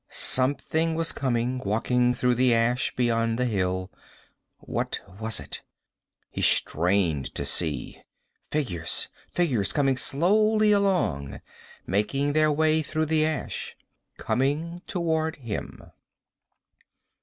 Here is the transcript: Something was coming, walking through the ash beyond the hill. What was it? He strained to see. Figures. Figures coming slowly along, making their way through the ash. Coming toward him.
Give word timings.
Something 0.09 0.95
was 0.95 1.11
coming, 1.11 1.59
walking 1.59 2.15
through 2.15 2.33
the 2.33 2.55
ash 2.55 2.91
beyond 2.95 3.37
the 3.37 3.45
hill. 3.45 3.91
What 4.57 4.99
was 5.19 5.39
it? 5.39 5.61
He 6.31 6.41
strained 6.41 7.35
to 7.35 7.45
see. 7.45 8.01
Figures. 8.49 9.09
Figures 9.31 9.71
coming 9.71 9.97
slowly 9.97 10.71
along, 10.71 11.39
making 11.85 12.33
their 12.33 12.51
way 12.51 12.81
through 12.81 13.05
the 13.05 13.27
ash. 13.27 13.75
Coming 14.17 14.81
toward 14.87 15.35
him. 15.35 15.83